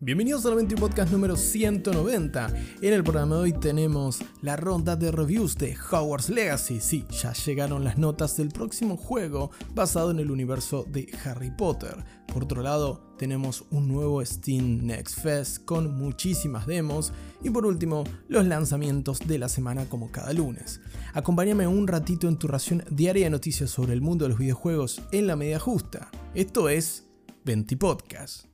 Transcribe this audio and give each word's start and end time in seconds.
Bienvenidos 0.00 0.44
al 0.44 0.56
21 0.56 0.78
Podcast 0.78 1.10
número 1.10 1.34
190. 1.34 2.48
En 2.82 2.92
el 2.92 3.02
programa 3.02 3.36
de 3.36 3.40
hoy 3.40 3.52
tenemos 3.54 4.20
la 4.42 4.56
ronda 4.56 4.96
de 4.96 5.10
reviews 5.10 5.56
de 5.56 5.74
Hogwarts 5.90 6.28
Legacy. 6.28 6.80
Sí, 6.80 7.06
ya 7.10 7.32
llegaron 7.32 7.84
las 7.84 7.96
notas 7.96 8.36
del 8.36 8.50
próximo 8.50 8.98
juego 8.98 9.50
basado 9.74 10.10
en 10.10 10.18
el 10.18 10.30
universo 10.30 10.84
de 10.86 11.08
Harry 11.24 11.50
Potter. 11.50 12.04
Por 12.34 12.42
otro 12.42 12.62
lado, 12.62 13.00
tenemos 13.16 13.64
un 13.70 13.86
nuevo 13.86 14.22
Steam 14.24 14.84
Next 14.84 15.20
Fest 15.20 15.64
con 15.64 15.96
muchísimas 15.96 16.66
demos. 16.66 17.12
Y 17.44 17.50
por 17.50 17.64
último, 17.64 18.02
los 18.26 18.44
lanzamientos 18.44 19.20
de 19.20 19.38
la 19.38 19.48
semana 19.48 19.88
como 19.88 20.10
cada 20.10 20.32
lunes. 20.32 20.80
Acompáñame 21.12 21.68
un 21.68 21.86
ratito 21.86 22.26
en 22.26 22.36
tu 22.36 22.48
ración 22.48 22.82
diaria 22.90 23.26
de 23.26 23.30
noticias 23.30 23.70
sobre 23.70 23.92
el 23.92 24.00
mundo 24.00 24.24
de 24.24 24.30
los 24.30 24.38
videojuegos 24.40 25.00
en 25.12 25.28
la 25.28 25.36
media 25.36 25.60
justa. 25.60 26.10
Esto 26.34 26.68
es 26.68 27.04
20 27.44 27.76
Podcast. 27.76 28.46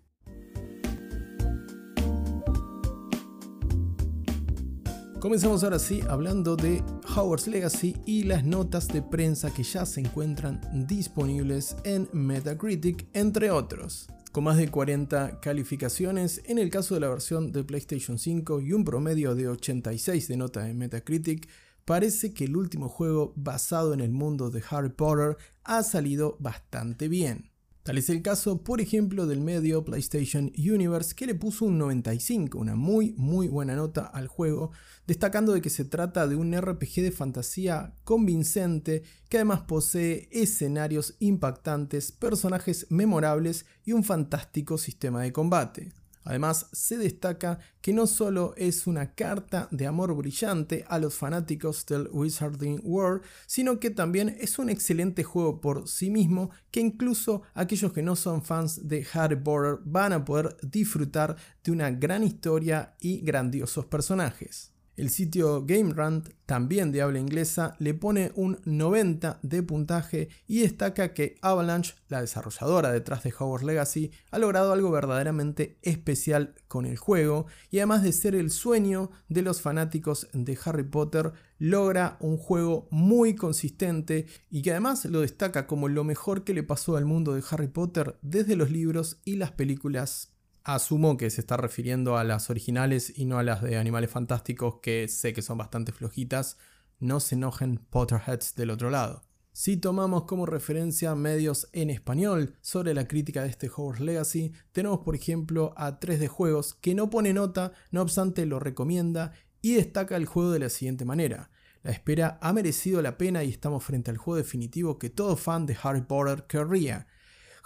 Comenzamos 5.21 5.65
ahora 5.65 5.79
sí 5.79 6.03
hablando 6.07 6.55
de 6.55 6.83
Howard's 7.17 7.49
Legacy 7.49 7.97
y 8.07 8.23
las 8.23 8.45
notas 8.45 8.87
de 8.87 9.03
prensa 9.03 9.53
que 9.53 9.65
ya 9.65 9.85
se 9.85 10.01
encuentran 10.01 10.61
disponibles 10.87 11.77
en 11.85 12.09
Metacritic, 12.13 13.09
entre 13.15 13.51
otros. 13.51 14.09
Con 14.31 14.45
más 14.45 14.57
de 14.57 14.71
40 14.71 15.41
calificaciones 15.41 16.41
en 16.45 16.59
el 16.59 16.71
caso 16.71 16.95
de 16.95 17.01
la 17.01 17.09
versión 17.09 17.51
de 17.51 17.65
PlayStation 17.65 18.17
5 18.17 18.61
y 18.61 18.73
un 18.73 18.85
promedio 18.85 19.35
de 19.35 19.49
86 19.49 20.29
de 20.29 20.37
nota 20.37 20.69
en 20.69 20.79
Metacritic, 20.79 21.49
parece 21.85 22.33
que 22.33 22.45
el 22.45 22.57
último 22.57 22.89
juego 22.89 23.33
basado 23.35 23.93
en 23.93 24.01
el 24.01 24.13
mundo 24.13 24.51
de 24.51 24.63
Harry 24.71 24.91
Potter 24.91 25.37
ha 25.65 25.83
salido 25.83 26.37
bastante 26.39 27.09
bien. 27.09 27.50
Tal 27.91 27.99
es 27.99 28.09
el 28.09 28.23
caso, 28.23 28.63
por 28.63 28.81
ejemplo, 28.81 29.27
del 29.27 29.41
medio 29.41 29.85
PlayStation 29.85 30.53
Universe 30.57 31.13
que 31.13 31.27
le 31.27 31.35
puso 31.35 31.65
un 31.65 31.77
95, 31.77 32.57
una 32.57 32.77
muy 32.77 33.15
muy 33.17 33.49
buena 33.49 33.75
nota 33.75 34.03
al 34.03 34.29
juego, 34.29 34.71
destacando 35.09 35.53
de 35.53 35.61
que 35.61 35.71
se 35.71 35.85
trata 35.85 36.29
de 36.29 36.37
un 36.37 36.57
RPG 36.57 37.03
de 37.03 37.11
fantasía 37.11 37.97
convincente 38.05 39.03
que 39.29 39.39
además 39.39 39.63
posee 39.63 40.29
escenarios 40.31 41.17
impactantes, 41.19 42.13
personajes 42.13 42.87
memorables 42.91 43.67
y 43.85 43.91
un 43.91 44.05
fantástico 44.05 44.79
sistema 44.79 45.23
de 45.23 45.33
combate. 45.33 45.93
Además, 46.31 46.69
se 46.71 46.97
destaca 46.97 47.59
que 47.81 47.93
no 47.93 48.07
solo 48.07 48.55
es 48.57 48.87
una 48.87 49.17
carta 49.17 49.67
de 49.73 49.89
amor 49.89 50.15
brillante 50.15 50.85
a 50.87 51.01
los 51.01 51.17
fanáticos 51.17 51.85
del 51.87 52.09
Wizarding 52.13 52.83
World, 52.85 53.23
sino 53.49 53.81
que 53.81 53.91
también 53.91 54.37
es 54.39 54.57
un 54.61 54.71
excelente 54.71 55.25
juego 55.25 55.61
por 55.61 55.89
sí 55.89 56.09
mismo 56.09 56.51
que 56.71 56.79
incluso 56.79 57.43
aquellos 57.53 57.93
que 57.93 58.05
no 58.05 58.15
son 58.15 58.45
fans 58.45 58.87
de 58.87 59.05
Harry 59.13 59.35
Potter 59.35 59.81
van 59.85 60.13
a 60.13 60.25
poder 60.25 60.57
disfrutar 60.63 61.35
de 61.65 61.73
una 61.73 61.91
gran 61.91 62.23
historia 62.23 62.95
y 63.01 63.23
grandiosos 63.23 63.87
personajes. 63.87 64.73
El 65.01 65.09
sitio 65.09 65.65
GameRant, 65.65 66.29
también 66.45 66.93
de 66.93 67.01
habla 67.01 67.19
inglesa, 67.19 67.75
le 67.79 67.95
pone 67.95 68.33
un 68.35 68.61
90 68.67 69.41
de 69.43 69.63
puntaje 69.63 70.29
y 70.47 70.61
destaca 70.61 71.15
que 71.15 71.37
Avalanche, 71.41 71.95
la 72.09 72.21
desarrolladora 72.21 72.93
detrás 72.93 73.23
de 73.23 73.33
Hogwarts 73.33 73.65
Legacy, 73.65 74.11
ha 74.31 74.39
logrado 74.39 74.75
algo 74.75 74.91
verdaderamente 74.91 75.79
especial 75.81 76.55
con 76.69 76.85
el 76.85 76.99
juego 76.99 77.47
y 77.71 77.79
además 77.79 78.03
de 78.03 78.13
ser 78.13 78.35
el 78.35 78.51
sueño 78.51 79.11
de 79.31 79.41
los 79.41 79.63
fanáticos 79.63 80.29
de 80.35 80.59
Harry 80.67 80.85
Potter, 80.85 81.33
logra 81.59 82.19
un 82.21 82.37
juego 82.37 82.87
muy 82.91 83.35
consistente 83.35 84.27
y 84.51 84.61
que 84.61 84.73
además 84.73 85.07
lo 85.07 85.23
destaca 85.23 85.67
como 85.67 85.89
lo 85.89 86.05
mejor 86.05 86.45
que 86.45 86.53
le 86.53 86.63
pasó 86.63 86.99
al 86.99 87.07
mundo 87.07 87.33
de 87.33 87.43
Harry 87.51 87.69
Potter 87.69 88.19
desde 88.21 88.55
los 88.55 88.71
libros 88.71 89.23
y 89.25 89.37
las 89.37 89.53
películas 89.53 90.30
Asumo 90.65 91.17
que 91.17 91.31
se 91.31 91.41
está 91.41 91.57
refiriendo 91.57 92.17
a 92.17 92.25
las 92.25 92.51
originales 92.51 93.13
y 93.17 93.25
no 93.25 93.39
a 93.39 93.43
las 93.43 93.63
de 93.63 93.77
Animales 93.77 94.11
Fantásticos, 94.11 94.77
que 94.83 95.09
sé 95.09 95.33
que 95.33 95.43
son 95.43 95.59
bastante 95.59 95.93
flojitas. 95.93 96.59
No 96.99 97.21
se 97.21 97.35
enojen 97.35 97.79
Potterheads 97.79 98.55
del 98.55 98.71
otro 98.71 98.91
lado. 98.91 99.23
Si 99.53 99.77
tomamos 99.77 100.25
como 100.25 100.47
referencia 100.47 101.15
medios 101.15 101.69
en 101.73 101.91
español 101.91 102.55
sobre 102.61 102.95
la 102.95 103.09
crítica 103.09 103.43
de 103.43 103.49
este 103.49 103.69
Hogwarts 103.69 104.01
Legacy, 104.01 104.53
tenemos 104.73 105.01
por 105.01 105.17
ejemplo 105.17 105.75
a 105.77 105.99
3D 105.99 106.29
Juegos 106.29 106.75
que 106.75 106.95
no 106.95 107.11
pone 107.11 107.33
nota, 107.33 107.73
no 107.91 108.03
obstante 108.03 108.47
lo 108.47 108.61
recomienda 108.61 109.33
y 109.61 109.75
destaca 109.75 110.17
el 110.17 110.27
juego 110.27 110.53
de 110.53 110.61
la 110.61 110.69
siguiente 110.69 111.05
manera. 111.05 111.51
La 111.83 111.91
espera 111.91 112.39
ha 112.43 112.53
merecido 112.53 113.03
la 113.03 113.19
pena 113.19 113.43
y 113.43 113.51
estamos 113.51 113.83
frente 113.83 114.11
al 114.11 114.19
juego 114.19 114.37
definitivo 114.37 114.99
que 114.99 115.11
todo 115.11 115.37
fan 115.37 115.67
de 115.67 115.77
Harry 115.83 116.03
Potter 116.03 116.45
querría. 116.47 117.07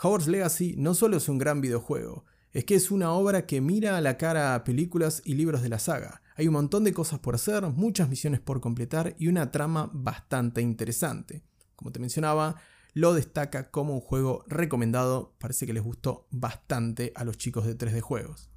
Hogwarts 0.02 0.28
Legacy 0.28 0.74
no 0.78 0.94
solo 0.94 1.18
es 1.18 1.28
un 1.28 1.38
gran 1.38 1.60
videojuego, 1.60 2.24
es 2.54 2.64
que 2.64 2.76
es 2.76 2.92
una 2.92 3.12
obra 3.12 3.46
que 3.46 3.60
mira 3.60 3.96
a 3.96 4.00
la 4.00 4.16
cara 4.16 4.54
a 4.54 4.62
películas 4.62 5.20
y 5.24 5.34
libros 5.34 5.60
de 5.62 5.68
la 5.68 5.80
saga. 5.80 6.22
Hay 6.36 6.46
un 6.46 6.54
montón 6.54 6.84
de 6.84 6.94
cosas 6.94 7.18
por 7.18 7.34
hacer, 7.34 7.62
muchas 7.64 8.08
misiones 8.08 8.40
por 8.40 8.60
completar 8.60 9.16
y 9.18 9.26
una 9.26 9.50
trama 9.50 9.90
bastante 9.92 10.62
interesante. 10.62 11.42
Como 11.74 11.90
te 11.90 11.98
mencionaba, 11.98 12.54
lo 12.92 13.12
destaca 13.12 13.72
como 13.72 13.94
un 13.94 14.00
juego 14.00 14.44
recomendado, 14.46 15.34
parece 15.38 15.66
que 15.66 15.72
les 15.72 15.82
gustó 15.82 16.28
bastante 16.30 17.12
a 17.16 17.24
los 17.24 17.36
chicos 17.36 17.66
de 17.66 17.76
3D 17.76 18.00
Juegos. 18.00 18.50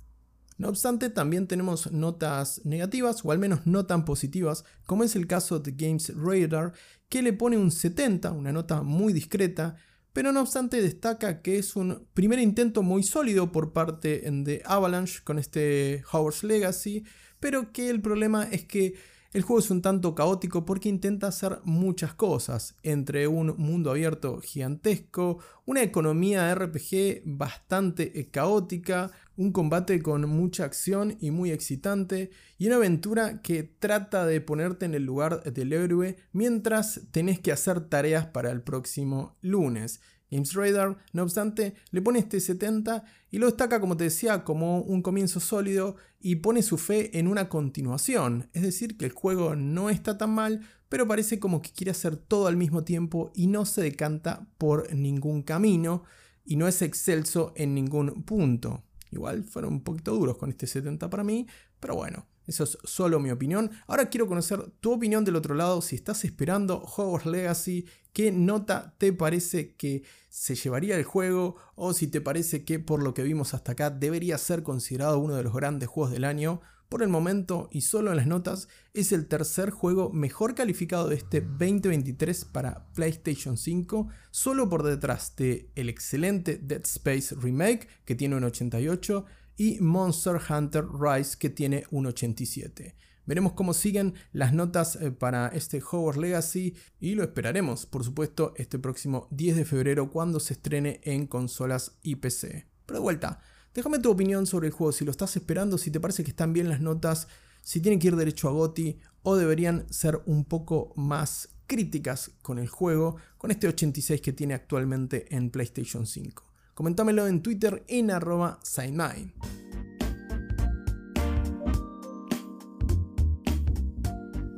No 0.59 0.69
obstante, 0.69 1.09
también 1.09 1.47
tenemos 1.47 1.91
notas 1.91 2.61
negativas, 2.65 3.25
o 3.25 3.31
al 3.31 3.39
menos 3.39 3.65
no 3.65 3.87
tan 3.87 4.05
positivas, 4.05 4.63
como 4.85 5.03
es 5.03 5.15
el 5.15 5.25
caso 5.25 5.59
de 5.59 5.71
Games 5.71 6.13
Radar, 6.15 6.73
que 7.09 7.23
le 7.23 7.33
pone 7.33 7.57
un 7.57 7.71
70, 7.71 8.31
una 8.31 8.51
nota 8.51 8.83
muy 8.83 9.11
discreta, 9.11 9.75
pero 10.13 10.31
no 10.31 10.41
obstante 10.41 10.81
destaca 10.81 11.41
que 11.41 11.57
es 11.57 11.75
un 11.75 12.07
primer 12.13 12.39
intento 12.39 12.81
muy 12.81 13.03
sólido 13.03 13.51
por 13.51 13.73
parte 13.73 14.21
de 14.29 14.61
Avalanche 14.65 15.19
con 15.23 15.39
este 15.39 16.03
Howard's 16.11 16.43
Legacy, 16.43 17.03
pero 17.39 17.71
que 17.71 17.89
el 17.89 18.01
problema 18.01 18.43
es 18.43 18.65
que 18.65 18.95
el 19.33 19.41
juego 19.41 19.59
es 19.59 19.69
un 19.69 19.81
tanto 19.81 20.15
caótico 20.15 20.65
porque 20.65 20.89
intenta 20.89 21.27
hacer 21.27 21.59
muchas 21.63 22.13
cosas, 22.13 22.75
entre 22.83 23.27
un 23.27 23.55
mundo 23.57 23.91
abierto 23.91 24.39
gigantesco, 24.41 25.39
una 25.65 25.83
economía 25.83 26.53
RPG 26.55 27.23
bastante 27.25 28.19
eh, 28.19 28.29
caótica, 28.29 29.11
un 29.35 29.51
combate 29.51 30.01
con 30.01 30.27
mucha 30.29 30.63
acción 30.63 31.17
y 31.19 31.31
muy 31.31 31.51
excitante, 31.51 32.31
y 32.57 32.67
una 32.67 32.77
aventura 32.77 33.41
que 33.41 33.63
trata 33.63 34.25
de 34.25 34.41
ponerte 34.41 34.85
en 34.85 34.95
el 34.95 35.03
lugar 35.03 35.43
del 35.43 35.73
héroe 35.73 36.17
mientras 36.31 37.01
tenés 37.11 37.39
que 37.39 37.51
hacer 37.51 37.81
tareas 37.81 38.27
para 38.27 38.51
el 38.51 38.61
próximo 38.61 39.37
lunes. 39.41 40.01
Games 40.29 40.53
Radar, 40.53 40.97
no 41.13 41.23
obstante, 41.23 41.75
le 41.91 42.01
pone 42.01 42.19
este 42.19 42.39
70 42.39 43.03
y 43.31 43.37
lo 43.37 43.45
destaca, 43.47 43.79
como 43.79 43.95
te 43.95 44.05
decía, 44.05 44.43
como 44.43 44.81
un 44.81 45.01
comienzo 45.01 45.39
sólido 45.39 45.95
y 46.19 46.37
pone 46.37 46.61
su 46.63 46.77
fe 46.77 47.17
en 47.17 47.27
una 47.27 47.49
continuación. 47.49 48.49
Es 48.53 48.63
decir, 48.63 48.97
que 48.97 49.05
el 49.05 49.11
juego 49.11 49.55
no 49.55 49.89
está 49.89 50.17
tan 50.17 50.31
mal, 50.31 50.61
pero 50.89 51.07
parece 51.07 51.39
como 51.39 51.61
que 51.61 51.71
quiere 51.71 51.91
hacer 51.91 52.17
todo 52.17 52.47
al 52.47 52.57
mismo 52.57 52.83
tiempo 52.83 53.31
y 53.35 53.47
no 53.47 53.65
se 53.65 53.81
decanta 53.81 54.47
por 54.57 54.93
ningún 54.93 55.43
camino 55.43 56.03
y 56.45 56.55
no 56.55 56.67
es 56.67 56.81
excelso 56.81 57.53
en 57.55 57.73
ningún 57.73 58.23
punto. 58.23 58.83
Igual 59.11 59.43
fueron 59.43 59.73
un 59.73 59.81
poquito 59.81 60.13
duros 60.13 60.37
con 60.37 60.49
este 60.49 60.67
70 60.67 61.09
para 61.09 61.23
mí, 61.23 61.47
pero 61.79 61.95
bueno, 61.95 62.25
eso 62.47 62.63
es 62.63 62.77
solo 62.83 63.19
mi 63.19 63.29
opinión. 63.29 63.71
Ahora 63.87 64.09
quiero 64.09 64.27
conocer 64.27 64.71
tu 64.79 64.93
opinión 64.93 65.25
del 65.25 65.35
otro 65.35 65.53
lado. 65.53 65.81
Si 65.81 65.95
estás 65.95 66.23
esperando 66.23 66.79
Hogwarts 66.79 67.25
Legacy, 67.25 67.85
¿qué 68.13 68.31
nota 68.31 68.95
te 68.97 69.11
parece 69.13 69.75
que 69.75 70.03
se 70.29 70.55
llevaría 70.55 70.95
el 70.95 71.03
juego? 71.03 71.57
O 71.75 71.93
si 71.93 72.07
te 72.07 72.21
parece 72.21 72.63
que 72.63 72.79
por 72.79 73.03
lo 73.03 73.13
que 73.13 73.23
vimos 73.23 73.53
hasta 73.53 73.73
acá 73.73 73.89
debería 73.89 74.37
ser 74.37 74.63
considerado 74.63 75.19
uno 75.19 75.35
de 75.35 75.43
los 75.43 75.53
grandes 75.53 75.89
juegos 75.89 76.13
del 76.13 76.23
año. 76.23 76.61
Por 76.89 77.03
el 77.03 77.09
momento 77.09 77.67
y 77.69 77.81
solo 77.81 78.11
en 78.11 78.17
las 78.17 78.27
notas, 78.27 78.69
es 78.93 79.11
el 79.11 79.27
tercer 79.27 79.71
juego 79.71 80.09
mejor 80.09 80.55
calificado 80.55 81.09
de 81.09 81.17
este 81.17 81.41
2023 81.41 82.45
para 82.45 82.87
PlayStation 82.93 83.57
5, 83.57 84.07
solo 84.31 84.69
por 84.69 84.83
detrás 84.83 85.35
de 85.35 85.69
el 85.75 85.89
excelente 85.89 86.57
Dead 86.63 86.83
Space 86.85 87.35
Remake, 87.35 87.89
que 88.05 88.15
tiene 88.15 88.37
un 88.37 88.45
88, 88.45 89.25
y 89.57 89.79
Monster 89.81 90.39
Hunter 90.49 90.85
Rise 90.87 91.37
que 91.37 91.49
tiene 91.49 91.83
un 91.91 92.05
87. 92.05 92.95
Veremos 93.25 93.53
cómo 93.53 93.73
siguen 93.73 94.13
las 94.31 94.53
notas 94.53 94.95
eh, 94.95 95.11
para 95.11 95.47
este 95.49 95.81
Hogwarts 95.81 96.21
Legacy 96.21 96.75
y 97.01 97.15
lo 97.15 97.23
esperaremos, 97.23 97.85
por 97.85 98.05
supuesto, 98.05 98.53
este 98.55 98.79
próximo 98.79 99.27
10 99.31 99.57
de 99.57 99.65
febrero 99.65 100.09
cuando 100.09 100.39
se 100.39 100.53
estrene 100.53 101.01
en 101.03 101.27
consolas 101.27 101.97
y 102.01 102.15
PC. 102.15 102.67
Pero 102.85 102.99
de 102.99 103.03
vuelta, 103.03 103.41
déjame 103.73 103.99
tu 103.99 104.09
opinión 104.09 104.45
sobre 104.45 104.67
el 104.67 104.73
juego, 104.73 104.93
si 104.93 105.03
lo 105.03 105.11
estás 105.11 105.35
esperando, 105.35 105.77
si 105.77 105.91
te 105.91 105.99
parece 105.99 106.23
que 106.23 106.29
están 106.29 106.53
bien 106.53 106.69
las 106.69 106.79
notas, 106.79 107.27
si 107.61 107.81
tienen 107.81 107.99
que 107.99 108.07
ir 108.07 108.15
derecho 108.15 108.47
a 108.47 108.53
GOTI 108.53 108.97
o 109.23 109.35
deberían 109.35 109.91
ser 109.91 110.21
un 110.25 110.45
poco 110.45 110.93
más 110.95 111.49
críticas 111.67 112.31
con 112.41 112.59
el 112.59 112.69
juego, 112.69 113.17
con 113.37 113.51
este 113.51 113.67
86 113.67 114.21
que 114.21 114.31
tiene 114.31 114.53
actualmente 114.53 115.35
en 115.35 115.49
PlayStation 115.49 116.07
5. 116.07 116.46
Comentámelo 116.77 117.25
en 117.25 117.41
Twitter 117.41 117.83
en 117.87 118.11
arroba 118.11 118.59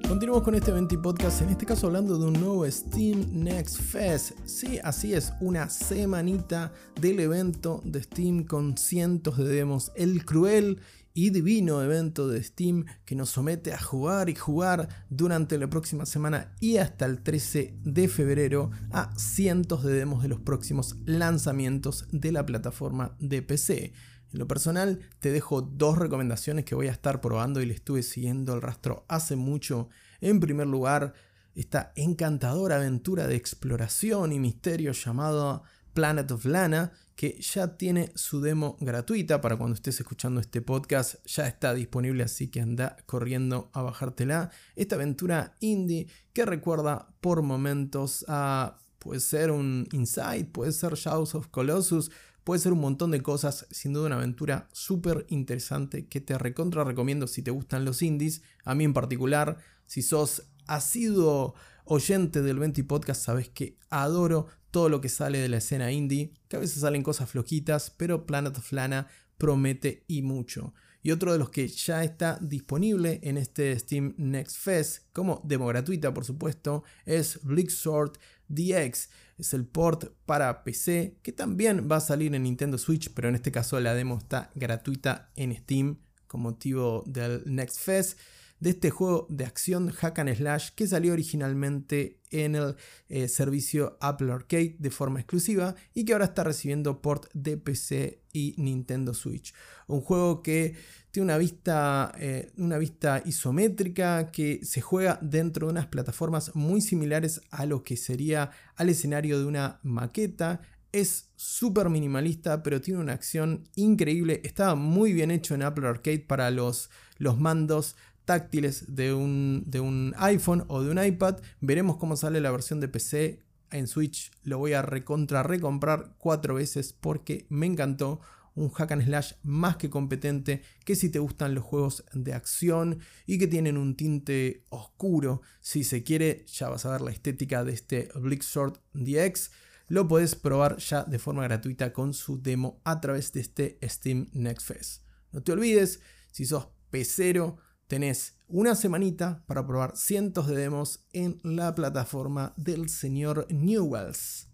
Continuamos 0.06 0.44
con 0.44 0.54
este 0.54 0.74
20 0.74 0.98
podcast, 0.98 1.44
en 1.44 1.50
este 1.52 1.66
caso 1.66 1.88
hablando 1.88 2.18
de 2.18 2.26
un 2.26 2.34
nuevo 2.34 2.70
Steam 2.70 3.26
Next 3.32 3.80
Fest. 3.80 4.34
Sí, 4.44 4.80
así 4.84 5.14
es, 5.14 5.32
una 5.40 5.70
semanita 5.70 6.74
del 7.00 7.22
evento 7.22 7.80
de 7.86 8.04
Steam 8.04 8.44
con 8.44 8.78
cientos 8.78 9.38
de 9.38 9.46
demos. 9.46 9.94
El 9.96 10.26
cruel 10.26 10.82
y 11.14 11.32
divino 11.32 11.82
evento 11.82 12.28
de 12.28 12.44
Steam 12.44 12.86
que 13.06 13.16
nos 13.16 13.30
somete 13.30 13.74
a 13.74 13.82
jugar 13.82 14.30
y 14.30 14.36
jugar 14.36 14.88
durante 15.10 15.58
la 15.58 15.70
próxima 15.70 16.06
semana 16.06 16.56
y 16.60 16.78
hasta 16.78 17.06
el 17.06 17.22
13 17.22 17.80
de 17.84 18.08
febrero 18.08 18.72
a 18.92 19.18
cientos 19.18 19.84
de 19.84 19.94
demos 19.94 20.24
de 20.24 20.30
los 20.30 20.40
próximos 20.40 20.98
lanzamientos 21.06 22.08
de 22.12 22.32
la 22.32 22.46
plataforma 22.46 23.16
de 23.20 23.42
PC. 23.42 23.94
En 24.32 24.40
lo 24.40 24.48
personal, 24.48 25.00
te 25.20 25.32
dejo 25.32 25.62
dos 25.62 25.98
recomendaciones 25.98 26.66
que 26.66 26.76
voy 26.76 26.88
a 26.88 26.92
estar 26.92 27.20
probando 27.20 27.62
y 27.62 27.66
le 27.66 27.74
estuve 27.74 28.04
siguiendo 28.04 28.54
el 28.54 28.62
rastro 28.62 29.06
hace 29.08 29.36
mucho. 29.36 29.90
En 30.22 30.40
primer 30.40 30.68
lugar, 30.68 31.14
esta 31.56 31.92
encantadora 31.96 32.76
aventura 32.76 33.28
de 33.28 33.36
exploración 33.36 34.32
y 34.32 34.40
misterio 34.40 34.92
llamada 34.92 35.64
Planet 35.94 36.32
of 36.32 36.46
Lana, 36.46 36.92
que 37.16 37.40
ya 37.42 37.78
tiene 37.78 38.12
su 38.16 38.42
demo 38.42 38.78
gratuita 38.80 39.42
para 39.42 39.58
cuando 39.58 39.76
estés 39.76 40.00
escuchando 40.00 40.40
este 40.40 40.62
podcast, 40.62 41.16
ya 41.26 41.48
está 41.48 41.74
disponible, 41.74 42.24
así 42.24 42.48
que 42.48 42.62
anda 42.62 42.96
corriendo 43.06 43.70
a 43.74 43.82
bajártela. 43.82 44.52
Esta 44.76 44.96
aventura 44.96 45.56
indie 45.60 46.08
que 46.34 46.46
recuerda 46.46 47.10
por 47.20 47.42
momentos 47.42 48.24
a 48.28 48.80
puede 49.00 49.20
ser 49.20 49.52
un 49.52 49.88
Inside, 49.92 50.46
puede 50.46 50.72
ser 50.72 50.94
Shadows 50.94 51.36
of 51.36 51.48
Colossus, 51.48 52.12
Puede 52.50 52.62
ser 52.62 52.74
un 52.74 52.80
montón 52.80 53.12
de 53.12 53.22
cosas, 53.22 53.68
sin 53.70 53.94
duda 53.94 54.08
una 54.08 54.16
aventura 54.16 54.70
súper 54.72 55.28
interesante 55.30 56.08
que 56.08 56.20
te 56.20 56.36
recontra 56.36 56.84
recomiendo 56.84 57.28
si 57.28 57.44
te 57.44 57.52
gustan 57.52 57.86
los 57.86 58.02
indies. 58.02 58.42
A 58.66 58.74
mí 58.74 58.86
en 58.86 58.94
particular, 58.94 59.60
si 59.86 60.02
sos 60.02 60.48
asiduo 60.66 61.54
oyente 61.90 62.44
del 62.44 62.60
20 62.60 62.84
Podcast, 62.84 63.26
sabes 63.26 63.50
que 63.50 63.78
adoro 63.90 64.48
todo 64.70 64.90
lo 64.90 65.02
que 65.02 65.10
sale 65.10 65.40
de 65.40 65.50
la 65.50 65.58
escena 65.58 65.92
indie, 65.92 66.32
que 66.48 66.56
a 66.56 66.60
veces 66.60 66.82
salen 66.82 67.02
cosas 67.02 67.30
flojitas, 67.30 67.90
pero 67.90 68.28
Planet 68.28 68.56
of 68.58 68.72
Lana 68.72 69.08
promete 69.40 70.04
y 70.08 70.22
mucho. 70.22 70.74
Y 71.02 71.12
otro 71.12 71.32
de 71.32 71.40
los 71.40 71.50
que 71.50 71.68
ya 71.68 72.04
está 72.04 72.38
disponible 72.42 73.20
en 73.24 73.38
este 73.38 73.78
Steam 73.80 74.14
Next 74.18 74.58
Fest, 74.58 75.06
como 75.14 75.42
demo 75.44 75.66
gratuita 75.66 76.14
por 76.14 76.26
supuesto, 76.26 76.84
es 77.06 77.40
Sword 77.70 78.20
DX. 78.50 79.10
Es 79.40 79.54
el 79.54 79.66
port 79.66 80.12
para 80.28 80.64
PC 80.64 81.18
que 81.24 81.32
también 81.32 81.88
va 81.92 81.96
a 81.96 82.02
salir 82.02 82.36
en 82.36 82.44
Nintendo 82.44 82.78
Switch, 82.78 83.12
pero 83.14 83.30
en 83.30 83.36
este 83.36 83.52
caso 83.52 83.80
la 83.80 83.96
demo 83.96 84.20
está 84.20 84.52
gratuita 84.54 85.32
en 85.36 85.56
Steam 85.56 85.98
con 86.28 86.42
motivo 86.42 87.04
del 87.08 87.42
Next 87.48 87.80
Fest 87.80 88.20
de 88.60 88.72
este 88.72 88.90
juego 88.90 89.28
de 89.30 89.46
acción 89.46 89.90
hack 89.90 90.20
and 90.20 90.36
slash 90.36 90.70
que 90.76 90.88
salió 90.88 91.14
originalmente 91.14 92.20
en 92.30 92.56
el 92.56 92.76
eh, 93.08 93.28
servicio 93.28 93.98
Apple 94.02 94.32
Arcade 94.32 94.76
de 94.80 94.92
forma 94.92 95.20
exclusiva 95.20 95.76
y 95.94 96.06
que 96.06 96.14
ahora 96.14 96.26
está 96.26 96.44
recibiendo 96.44 97.02
port 97.02 97.26
de 97.34 97.58
PC 97.58 98.24
y 98.34 98.54
Nintendo 98.58 99.14
Switch. 99.14 99.54
Un 99.88 100.02
juego 100.02 100.44
que 100.44 100.76
tiene 101.12 101.26
una 101.26 101.38
vista, 101.38 102.12
eh, 102.20 102.52
una 102.58 102.78
vista 102.78 103.22
isométrica 103.26 104.32
que 104.32 104.60
se 104.64 104.82
juega 104.82 105.18
dentro 105.22 105.68
de 105.68 105.72
unas 105.72 105.88
plataformas 105.88 106.56
muy 106.56 106.82
similares 106.82 107.42
a 107.50 107.66
lo 107.66 107.84
que 107.84 107.98
sería 107.98 108.52
al 108.76 108.90
escenario 108.90 109.40
de 109.40 109.46
una 109.46 109.80
maqueta. 109.84 110.62
Es 110.92 111.30
súper 111.36 111.90
minimalista, 111.90 112.62
pero 112.62 112.82
tiene 112.82 113.00
una 113.00 113.14
acción 113.14 113.68
increíble. 113.76 114.42
Estaba 114.44 114.76
muy 114.76 115.14
bien 115.14 115.32
hecho 115.32 115.56
en 115.56 115.64
Apple 115.64 115.88
Arcade 115.88 116.20
para 116.20 116.52
los, 116.52 116.90
los 117.18 117.40
mandos 117.40 117.96
táctiles 118.30 118.86
de 118.96 119.12
un, 119.12 119.64
de 119.66 119.80
un 119.80 120.14
iPhone 120.20 120.64
o 120.68 120.84
de 120.84 120.92
un 120.92 121.04
iPad. 121.04 121.38
Veremos 121.62 121.98
cómo 121.98 122.16
sale 122.16 122.40
la 122.40 122.52
versión 122.52 122.80
de 122.80 122.88
PC 122.88 123.44
en 123.72 123.88
Switch. 123.88 124.30
Lo 124.44 124.60
voy 124.60 124.74
a 124.74 124.84
recontra 124.84 125.42
recomprar 125.42 126.14
cuatro 126.20 126.54
veces 126.54 126.94
porque 126.94 127.48
me 127.50 127.66
encantó. 127.66 128.22
Un 128.54 128.70
hack 128.70 128.92
and 128.92 129.06
slash 129.06 129.34
más 129.42 129.78
que 129.78 129.90
competente, 129.90 130.62
que 130.86 130.96
si 130.96 131.10
te 131.10 131.18
gustan 131.18 131.56
los 131.56 131.64
juegos 131.64 132.04
de 132.14 132.34
acción 132.34 133.00
y 133.26 133.40
que 133.40 133.48
tienen 133.48 133.78
un 133.78 133.96
tinte 133.96 134.66
oscuro, 134.70 135.42
si 135.60 135.84
se 135.84 136.04
quiere, 136.04 136.46
ya 136.46 136.70
vas 136.70 136.86
a 136.86 136.92
ver 136.92 137.02
la 137.02 137.10
estética 137.10 137.64
de 137.64 137.72
este 137.72 138.10
Sword 138.42 138.78
DX. 138.94 139.50
Lo 139.88 140.08
puedes 140.08 140.36
probar 140.36 140.78
ya 140.78 141.04
de 141.04 141.18
forma 141.18 141.46
gratuita 141.46 141.94
con 141.94 142.14
su 142.14 142.40
demo 142.40 142.80
a 142.84 143.02
través 143.02 143.34
de 143.34 143.40
este 143.40 143.80
Steam 143.82 144.30
Next 144.34 144.68
Fest. 144.68 145.04
No 145.32 145.42
te 145.42 145.52
olvides, 145.52 146.02
si 146.32 146.46
sos 146.46 146.68
pecero, 146.92 147.58
tenés 147.90 148.36
una 148.48 148.76
semanita 148.76 149.44
para 149.48 149.66
probar 149.66 149.98
cientos 149.98 150.48
de 150.48 150.56
demos 150.56 151.04
en 151.12 151.40
la 151.44 151.74
plataforma 151.74 152.54
del 152.56 152.88
señor 152.88 153.48
Newells. 153.50 154.48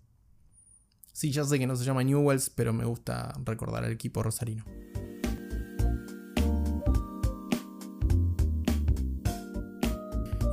Sí, 1.12 1.32
ya 1.32 1.44
sé 1.44 1.60
que 1.60 1.68
no 1.68 1.76
se 1.76 1.84
llama 1.84 2.04
Newells, 2.04 2.50
pero 2.50 2.72
me 2.72 2.86
gusta 2.86 3.34
recordar 3.44 3.84
al 3.84 3.92
equipo 3.92 4.24
rosarino. 4.24 4.64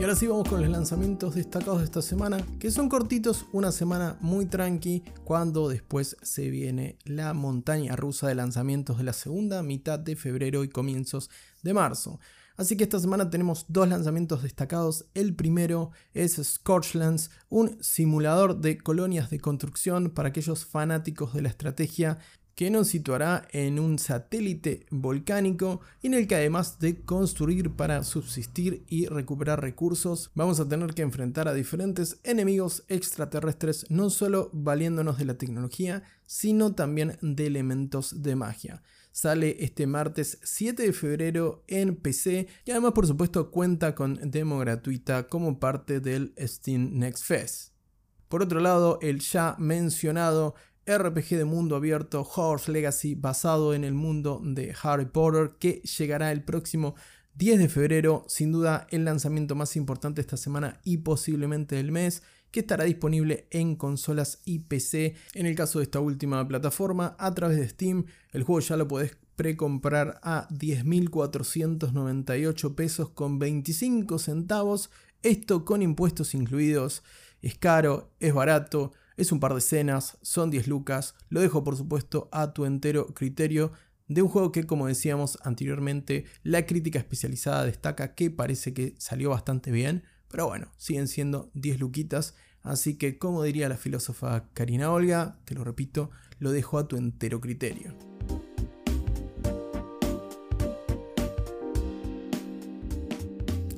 Y 0.01 0.03
ahora 0.03 0.17
sí 0.17 0.27
vamos 0.27 0.49
con 0.49 0.61
los 0.61 0.69
lanzamientos 0.69 1.37
destacados 1.37 1.79
de 1.79 1.85
esta 1.85 2.03
semana, 2.03 2.45
que 2.59 2.73
son 2.73 2.89
cortitos, 2.89 3.47
una 3.53 3.71
semana 3.71 4.17
muy 4.21 4.47
tranqui, 4.47 5.05
cuando 5.23 5.69
después 5.69 6.17
se 6.23 6.51
viene 6.51 6.99
la 7.05 7.33
montaña 7.33 7.95
rusa 7.95 8.27
de 8.27 8.35
lanzamientos 8.35 8.99
de 8.99 9.05
la 9.05 9.13
segunda 9.13 9.63
mitad 9.63 10.01
de 10.01 10.17
febrero 10.17 10.65
y 10.65 10.69
comienzos 10.69 11.31
de 11.63 11.75
marzo. 11.75 12.19
Así 12.57 12.77
que 12.77 12.85
esta 12.85 12.99
semana 12.99 13.31
tenemos 13.31 13.67
dos 13.69 13.89
lanzamientos 13.89 14.43
destacados. 14.43 15.07
El 15.15 15.35
primero 15.35 15.91
es 16.15 16.41
Scorchlands, 16.43 17.31
un 17.49 17.83
simulador 17.83 18.61
de 18.61 18.79
colonias 18.79 19.31
de 19.31 19.41
construcción 19.41 20.11
para 20.11 20.29
aquellos 20.29 20.65
fanáticos 20.65 21.35
de 21.35 21.43
la 21.43 21.49
estrategia 21.49 22.19
que 22.55 22.71
nos 22.71 22.89
situará 22.89 23.49
en 23.53 23.79
un 23.79 23.99
satélite 23.99 24.87
volcánico 24.91 25.81
en 26.03 26.15
el 26.15 26.27
que 26.27 26.35
además 26.35 26.79
de 26.79 27.01
construir 27.01 27.75
para 27.77 28.05
subsistir 28.05 28.85
y 28.89 29.07
recuperar 29.07 29.61
recursos, 29.61 30.31
vamos 30.35 30.61
a 30.61 30.69
tener 30.69 30.95
que 30.95 31.03
enfrentar 31.03 31.49
a 31.49 31.55
diferentes 31.55 32.21
enemigos 32.25 32.85
extraterrestres, 32.89 33.87
no 33.89 34.11
solo 34.11 34.51
valiéndonos 34.53 35.19
de 35.19 35.25
la 35.25 35.39
tecnología, 35.39 36.03
sino 36.27 36.75
también 36.75 37.19
de 37.23 37.47
elementos 37.47 38.23
de 38.23 38.37
magia. 38.37 38.83
Sale 39.13 39.63
este 39.63 39.87
martes 39.87 40.39
7 40.43 40.83
de 40.83 40.93
febrero 40.95 41.65
en 41.69 41.97
PC 41.97 42.49
y 42.65 42.71
además 42.71 42.93
por 42.93 43.07
supuesto 43.07 43.51
cuenta 43.51 43.95
con 43.95 44.19
demo 44.31 44.59
gratuita 44.59 45.29
como 45.29 45.61
parte 45.61 46.01
del 46.01 46.35
Steam 46.39 46.95
Next 46.95 47.25
Fest. 47.25 47.73
Por 48.29 48.43
otro 48.43 48.61
lado, 48.61 48.99
el 49.03 49.21
ya 49.21 49.55
mencionado 49.59 50.55
RPG 50.87 51.37
de 51.37 51.45
mundo 51.45 51.77
abierto 51.77 52.23
Hogwarts 52.23 52.69
Legacy 52.69 53.15
basado 53.15 53.75
en 53.75 53.85
el 53.85 53.93
mundo 53.93 54.41
de 54.43 54.75
Harry 54.83 55.05
Potter 55.05 55.57
que 55.59 55.83
llegará 55.83 56.33
el 56.33 56.43
próximo 56.43 56.95
10 57.35 57.59
de 57.59 57.69
febrero, 57.69 58.25
sin 58.29 58.51
duda 58.51 58.87
el 58.91 59.05
lanzamiento 59.05 59.55
más 59.55 59.77
importante 59.77 60.23
esta 60.23 60.39
semana 60.39 60.81
y 60.85 60.99
posiblemente 60.99 61.77
del 61.77 61.93
mes 61.93 62.23
que 62.53 62.61
estará 62.61 62.85
disponible 62.85 63.49
en 63.51 63.75
consolas 63.75 64.41
y 64.45 64.61
PC. 64.61 65.17
En 65.35 65.47
el 65.47 65.57
caso 65.57 65.81
de 65.81 65.85
esta 65.85 65.99
última 65.99 66.47
plataforma, 66.47 67.17
a 67.19 67.35
través 67.35 67.59
de 67.59 67.69
Steam, 67.69 68.05
el 68.31 68.45
juego 68.45 68.61
ya 68.61 68.77
lo 68.77 68.87
podés 68.87 69.17
precomprar 69.35 70.21
a 70.23 70.47
10.498 70.51 72.75
pesos 72.75 73.09
con 73.11 73.41
25 73.41 74.19
centavos. 74.19 74.91
Esto 75.23 75.65
con 75.65 75.81
impuestos 75.83 76.35
incluidos. 76.35 77.03
Es 77.41 77.57
caro, 77.57 78.13
es 78.21 78.35
barato, 78.35 78.93
es 79.17 79.33
un 79.33 79.41
par 79.41 79.53
de 79.53 79.59
escenas, 79.59 80.19
son 80.21 80.51
10 80.51 80.69
lucas. 80.69 81.15
Lo 81.31 81.41
dejo 81.41 81.65
por 81.65 81.77
supuesto 81.77 82.29
a 82.33 82.53
tu 82.53 82.67
entero 82.67 83.07
criterio 83.15 83.73
de 84.09 84.21
un 84.21 84.29
juego 84.29 84.53
que 84.53 84.65
como 84.65 84.89
decíamos 84.89 85.39
anteriormente 85.43 86.27
la 86.43 86.67
crítica 86.67 86.99
especializada 86.99 87.65
destaca 87.65 88.15
que 88.15 88.31
parece 88.31 88.75
que 88.75 88.95
salió 88.99 89.31
bastante 89.31 89.71
bien 89.71 90.05
pero 90.33 90.47
bueno, 90.47 90.69
siguen 90.79 91.07
siendo 91.07 91.51
10 91.53 91.79
luquitas. 91.79 92.35
Así 92.63 92.97
que, 92.97 93.19
como 93.19 93.43
diría 93.43 93.69
la 93.69 93.77
filósofa 93.77 94.49
Karina 94.55 94.91
Olga, 94.91 95.37
te 95.45 95.55
lo 95.55 95.63
repito, 95.63 96.11
lo 96.39 96.51
dejo 96.51 96.79
a 96.79 96.89
tu 96.89 96.97
entero 96.97 97.41
criterio. 97.41 97.95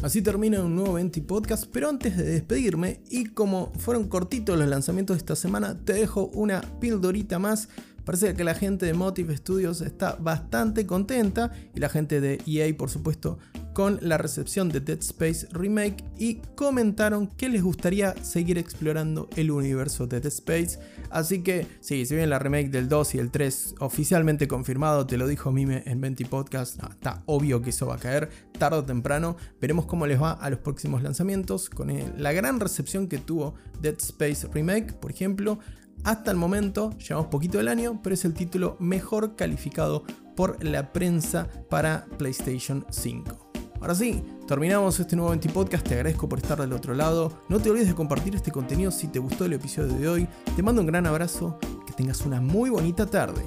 Así 0.01 0.23
termina 0.23 0.63
un 0.63 0.77
nuevo 0.77 0.93
20 0.93 1.23
podcast, 1.23 1.65
pero 1.73 1.89
antes 1.89 2.17
de 2.17 2.25
despedirme, 2.25 3.01
y 3.11 3.25
como 3.25 3.73
fueron 3.79 4.09
cortitos 4.09 4.57
los 4.57 4.69
lanzamientos 4.69 5.17
de 5.17 5.19
esta 5.19 5.35
semana, 5.35 5.83
te 5.83 5.95
dejo 5.95 6.27
una 6.35 6.61
pildorita 6.79 7.39
más. 7.39 7.69
Parece 8.05 8.35
que 8.35 8.45
la 8.45 8.55
gente 8.55 8.87
de 8.87 8.95
Motive 8.95 9.37
Studios 9.37 9.81
está 9.81 10.17
bastante 10.17 10.87
contenta 10.87 11.53
y 11.75 11.81
la 11.81 11.89
gente 11.89 12.21
de 12.21 12.41
EA, 12.47 12.77
por 12.77 12.91
supuesto, 12.91 13.39
con 13.75 13.99
la 14.01 14.19
recepción 14.19 14.69
de 14.69 14.81
Dead 14.81 15.01
Space 15.01 15.49
Remake 15.51 16.05
y 16.17 16.37
comentaron 16.55 17.27
que 17.27 17.49
les 17.49 17.63
gustaría 17.63 18.15
seguir 18.23 18.57
explorando 18.57 19.29
el 19.37 19.51
universo 19.51 20.07
de 20.07 20.21
Dead 20.21 20.33
Space. 20.33 20.79
Así 21.11 21.43
que, 21.43 21.67
sí, 21.81 22.07
si 22.07 22.15
bien 22.15 22.31
la 22.31 22.39
remake 22.39 22.71
del 22.71 22.89
2 22.89 23.17
y 23.17 23.19
el 23.19 23.31
3 23.31 23.75
oficialmente 23.81 24.47
confirmado, 24.49 25.07
te 25.07 25.19
lo 25.19 25.27
dijo 25.27 25.51
Mime 25.51 25.83
en 25.87 26.01
20 26.01 26.25
Podcast, 26.27 26.81
está 26.89 27.23
obvio 27.27 27.61
que 27.63 27.71
eso 27.71 27.87
va 27.87 27.97
a 27.97 27.99
caer 27.99 28.31
tarde 28.59 28.79
o 28.79 28.85
temprano. 28.85 29.37
Veremos 29.61 29.87
cómo 29.87 30.07
les 30.07 30.23
va 30.23 30.33
a 30.33 30.51
los 30.51 30.61
próximos 30.61 31.03
lanzamientos 31.03 31.69
con 31.69 31.93
la 32.17 32.33
gran 32.33 32.61
recepción 32.61 33.09
que 33.09 33.19
tuvo 33.19 33.55
Dead 33.83 33.97
Space 33.99 34.47
Remake, 34.53 34.93
por 34.95 35.11
ejemplo. 35.11 35.59
Hasta 36.05 36.31
el 36.31 36.37
momento, 36.37 36.91
llevamos 36.99 37.29
poquito 37.29 37.57
del 37.57 37.69
año, 37.69 38.01
pero 38.03 38.13
es 38.13 38.27
el 38.27 38.35
título 38.35 38.77
mejor 38.79 39.37
calificado 39.37 40.05
por 40.37 40.63
la 40.63 40.93
prensa 40.93 41.49
para 41.71 42.05
PlayStation 42.19 42.85
5. 42.91 43.51
Ahora 43.81 43.95
sí, 43.95 44.23
terminamos 44.47 45.01
este 45.01 45.17
nuevo 45.17 45.31
20 45.31 45.49
Podcast. 45.49 45.87
Te 45.87 45.95
agradezco 45.95 46.29
por 46.29 46.39
estar 46.39 46.61
del 46.61 46.75
otro 46.75 46.95
lado. 46.95 47.45
No 47.49 47.59
te 47.59 47.71
olvides 47.71 47.89
de 47.89 47.95
compartir 47.95 48.35
este 48.35 48.53
contenido 48.53 48.91
si 48.91 49.09
te 49.09 49.19
gustó 49.19 49.47
el 49.47 49.55
episodio 49.55 49.95
de 49.95 50.09
hoy. 50.09 50.29
Te 50.55 50.63
mando 50.63 50.83
un 50.83 50.87
gran 50.87 51.07
abrazo. 51.07 51.59
Que 51.87 51.93
tengas 51.95 52.23
una 52.23 52.41
muy 52.41 52.71
bonita 52.71 53.07
tarde. 53.07 53.43